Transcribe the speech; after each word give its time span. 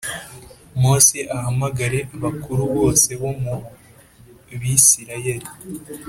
Mose 0.81 1.19
ahamagara 1.37 1.99
abakuru 2.15 2.63
bose 2.75 3.09
bo 3.21 3.31
mu 3.41 3.55
Bisirayeli. 4.59 5.49